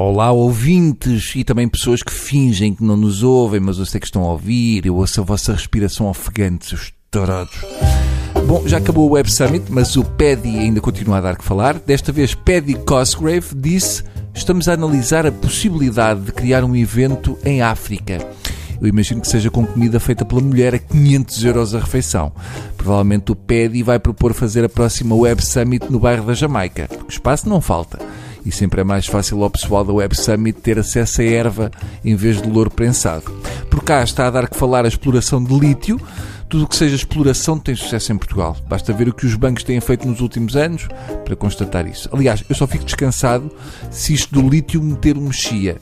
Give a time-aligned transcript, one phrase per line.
[0.00, 4.06] Olá, ouvintes e também pessoas que fingem que não nos ouvem, mas eu sei que
[4.06, 4.86] estão a ouvir.
[4.86, 7.56] Eu ouço a vossa respiração ofegante, seus tarados.
[8.46, 11.80] Bom, já acabou o Web Summit, mas o Paddy ainda continua a dar que falar.
[11.80, 17.60] Desta vez, Paddy Cosgrave disse: Estamos a analisar a possibilidade de criar um evento em
[17.60, 18.24] África.
[18.80, 22.30] Eu imagino que seja com comida feita pela mulher a 500 euros a refeição.
[22.76, 27.14] Provavelmente o Paddy vai propor fazer a próxima Web Summit no bairro da Jamaica, porque
[27.14, 27.98] espaço não falta
[28.48, 31.70] e sempre é mais fácil ao pessoal da Web Summit ter acesso a erva
[32.02, 33.30] em vez de louro prensado.
[33.68, 36.00] Por cá está a dar que falar a exploração de lítio.
[36.48, 38.56] Tudo o que seja exploração tem sucesso em Portugal.
[38.66, 40.88] Basta ver o que os bancos têm feito nos últimos anos
[41.26, 42.08] para constatar isso.
[42.10, 43.50] Aliás, eu só fico descansado
[43.90, 45.76] se isto do lítio meter um mexia.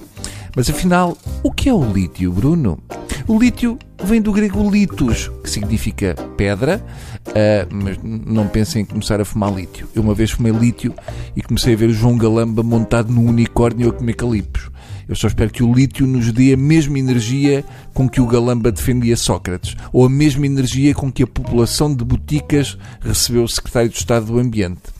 [0.57, 2.81] Mas afinal, o que é o lítio, Bruno?
[3.29, 6.81] O lítio vem do grego litos, que significa pedra,
[7.27, 9.89] uh, mas não pensem em começar a fumar lítio.
[9.97, 10.95] Eu uma vez fumei lítio
[11.35, 14.71] e comecei a ver o João Galamba montado num unicórnio a comer calipos.
[15.09, 18.71] Eu só espero que o lítio nos dê a mesma energia com que o Galamba
[18.71, 23.89] defendia Sócrates, ou a mesma energia com que a população de Boticas recebeu o secretário
[23.89, 24.96] de Estado do Ambiente.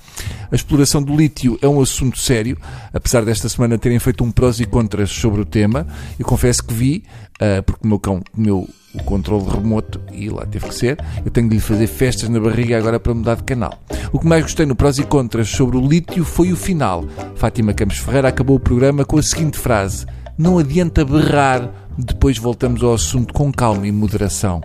[0.51, 2.57] A exploração do lítio é um assunto sério,
[2.93, 5.87] apesar desta semana terem feito um prós e contras sobre o tema.
[6.19, 7.05] Eu confesso que vi,
[7.41, 10.99] uh, porque o meu cão comeu o controle remoto e lá teve que ser.
[11.25, 13.79] Eu tenho de lhe fazer festas na barriga agora para mudar de canal.
[14.13, 17.05] O que mais gostei no prós e contras sobre o lítio foi o final.
[17.35, 20.07] Fátima Campos Ferreira acabou o programa com a seguinte frase:
[20.39, 24.63] Não adianta berrar, depois voltamos ao assunto com calma e moderação.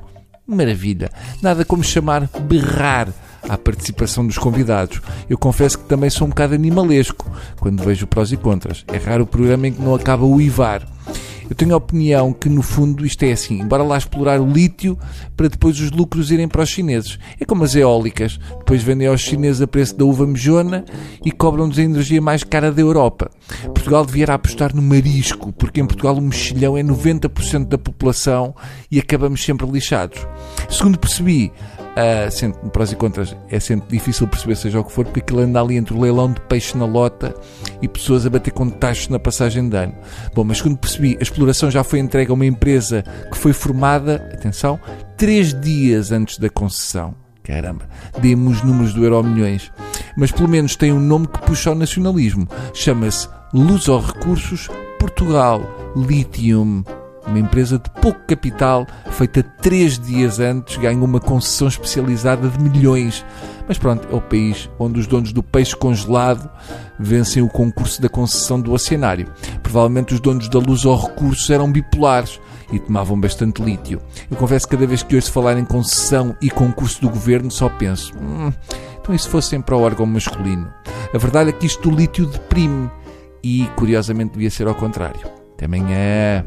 [0.48, 1.10] Maravilha!
[1.42, 3.10] Nada como chamar berrar
[3.52, 5.02] à participação dos convidados.
[5.30, 8.86] Eu confesso que também sou um bocado animalesco quando vejo prós e contras.
[8.88, 10.88] É raro o programa em que não acaba o IVAR.
[11.50, 14.98] Eu tenho a opinião que, no fundo, isto é assim: bora lá explorar o lítio
[15.36, 17.20] para depois os lucros irem para os chineses.
[17.42, 20.86] É como as eólicas: depois vendem aos chineses a preço da uva mejona
[21.26, 23.30] e cobram-nos a energia mais cara da Europa.
[23.66, 28.56] Portugal devia apostar no marisco, porque em Portugal o mexilhão é 90% da população
[28.90, 30.26] e acabamos sempre lixados.
[30.70, 31.52] Segundo percebi,
[31.92, 35.42] Uh, sendo prós e contras, é sempre difícil perceber seja o que for, porque aquilo
[35.42, 37.36] anda ali entre o leilão de peixe na lota
[37.82, 39.94] e pessoas a bater com tachos na passagem de ano.
[40.34, 44.16] Bom, mas quando percebi, a exploração já foi entregue a uma empresa que foi formada,
[44.34, 44.80] atenção,
[45.18, 47.14] três dias antes da concessão.
[47.44, 49.70] Caramba, demos números do Euro Milhões.
[50.16, 52.48] Mas pelo menos tem um nome que puxa ao nacionalismo.
[52.74, 55.62] Chama-se Luz aos Recursos Portugal
[55.96, 56.84] Lithium
[57.32, 63.26] uma empresa de pouco capital, feita três dias antes, ganhou uma concessão especializada de milhões.
[63.68, 66.50] Mas pronto, é o país onde os donos do peixe congelado
[67.00, 69.28] vencem o concurso da concessão do oceanário.
[69.64, 72.40] Provavelmente os donos da luz ao recurso eram bipolares
[72.72, 74.02] e tomavam bastante lítio.
[74.30, 77.70] Eu confesso que cada vez que ouço falar em concessão e concurso do governo só
[77.70, 78.52] penso, hum,
[79.00, 80.72] então e se fosse sempre ao órgão masculino?
[81.14, 82.90] A verdade é que isto do lítio deprime
[83.44, 85.22] e, curiosamente, devia ser ao contrário.
[85.54, 86.46] Até amanhã.